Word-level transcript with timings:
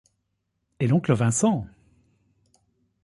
Et 0.79 0.87
l’oncle 0.87 1.13
Vincent! 1.13 1.67